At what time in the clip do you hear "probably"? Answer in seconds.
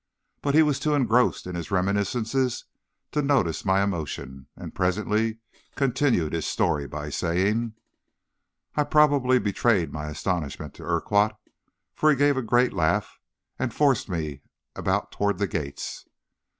8.83-9.37